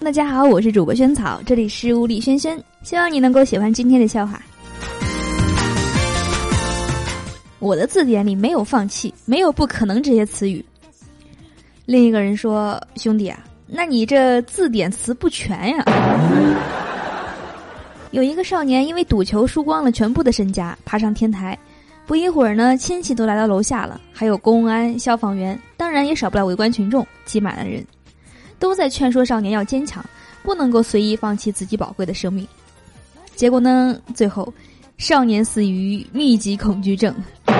[0.00, 4.40] 大家好，我是主播萱草，这里是物理轩轩，希望你能够喜欢今天的笑话。
[7.58, 10.64] 我的字典里没有放弃，没有不可能这些词语。
[11.84, 15.84] 另一个人说：“兄弟啊，那你这字典词不全呀。”
[18.12, 21.58] 有一个少年因为赌球输光了全部的身家，爬上天台。
[22.06, 27.84] 不一会儿呢，亲戚都来到楼下了，还有公安、消防员，当然也少不了围观群众，挤满了人，
[28.58, 30.04] 都在劝说少年要坚强，
[30.42, 32.46] 不能够随意放弃自己宝贵的生命。
[33.34, 34.52] 结果呢，最后，
[34.96, 37.14] 少年死于密集恐惧症。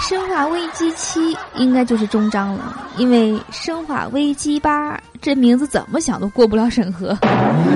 [0.00, 7.16] 生化危机七应该就是终章了，因为生化危机八这名字怎么想都过不了审核。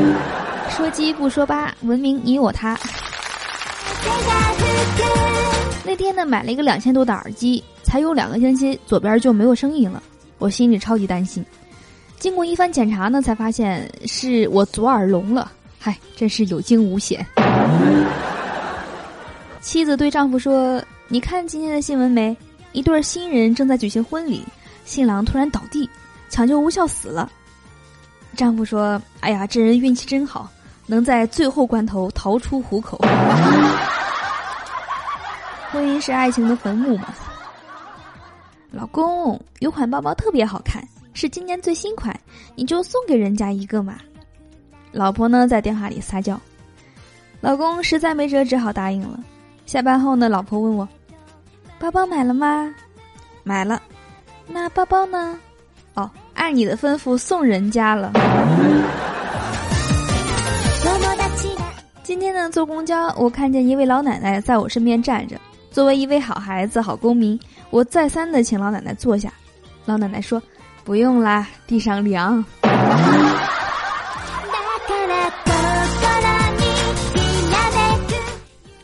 [0.68, 2.78] 说鸡不说八，文明你我他。
[5.84, 10.02] 那天呢，买了一个两千多的耳机，才用两个星期，左边就没有声音了，
[10.38, 11.44] 我心里超级担心。
[12.18, 15.52] 经过一番检查呢，才发现是我左耳聋了。
[15.78, 17.24] 嗨，真是有惊无险。
[19.60, 22.36] 妻子对丈夫说：“你看今天的新闻没？
[22.72, 24.44] 一对新人正在举行婚礼，
[24.84, 25.88] 新郎突然倒地，
[26.28, 27.30] 抢救无效死了。”
[28.36, 30.50] 丈夫说：“哎呀，这人运气真好，
[30.86, 32.98] 能在最后关头逃出虎口。”
[35.70, 37.14] 婚姻是爱情的坟墓吗？
[38.70, 42.14] 老公，有款包包特别好看，是今年最新款，
[42.54, 43.96] 你就送给人家一个嘛。
[44.92, 46.38] 老婆呢，在电话里撒娇，
[47.40, 49.18] 老公实在没辙，只好答应了。
[49.64, 50.86] 下班后呢，老婆问我
[51.80, 52.74] ：“包包买了吗
[53.42, 53.80] ？”“买了。
[54.46, 55.38] ”“那包包呢
[55.94, 58.12] ？”“哦，按你的吩咐送人家了。”
[62.02, 65.38] 今天呢，坐公交，我看见一位老奶奶在我身边站着。
[65.70, 67.38] 作为一位好孩子、好公民，
[67.70, 69.32] 我再三的请老奶奶坐下。
[69.84, 70.42] 老奶奶说
[70.84, 72.44] ：“不用啦，地上凉。”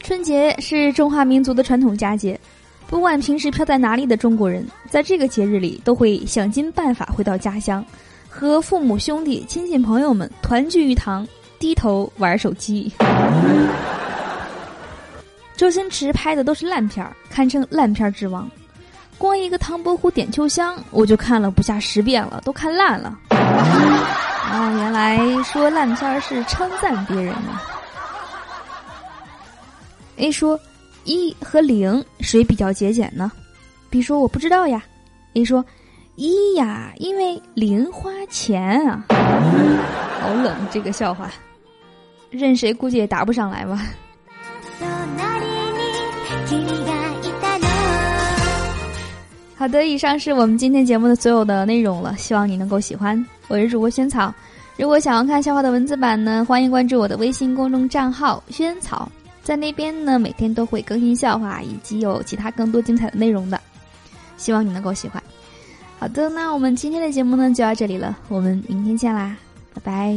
[0.00, 2.38] 春节是中华民族的传统佳节，
[2.86, 7.84] 不管平时飘在哪里的中国人，在这个节日里都会想尽办法回到家乡，
[8.28, 11.26] 和父母、兄弟、亲戚、朋友们团聚一堂，
[11.58, 12.92] 低头玩手机。
[15.56, 18.50] 周星驰拍的都是烂片儿，堪称烂片之王。
[19.16, 23.16] 光一个唐伯虎点秋香，我就看了不下十遍了，都看烂了。
[23.30, 27.60] 哦，原来说烂片儿是称赞别人呢。
[30.16, 30.58] A 说
[31.04, 33.30] 一和零谁比较节俭呢
[33.90, 34.82] ？B 说我不知道呀。
[35.34, 35.64] A 说
[36.16, 39.04] 一呀，因为零花钱啊。
[40.20, 41.30] 好冷这个笑话，
[42.30, 43.80] 任谁估计也答不上来吧。
[49.64, 53.24] 好的，以上是我们今天节目的所有的内容了，希望你能够喜欢。
[53.48, 54.30] 我是主播萱草，
[54.76, 59.10] 如果想要看笑话的文字版呢，欢迎关注我的微信公众账号“萱草”，
[59.42, 63.58] 在那边呢每天都会更新笑话以及有其他更多精彩的内容的，
[64.36, 65.22] 希望你能够喜欢。
[65.98, 69.34] 好的，那我们今天的节目呢就到这里了，我们明天见啦，
[69.72, 70.14] 拜拜。